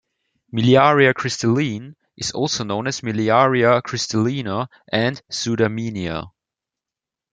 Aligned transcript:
"Miliaria 0.51 1.13
crystalline" 1.13 1.95
is 2.17 2.31
also 2.31 2.63
known 2.63 2.87
as 2.87 3.01
"Miliaria 3.01 3.83
crystallina," 3.83 4.67
and 4.91 5.21
"Sudamina". 5.31 6.31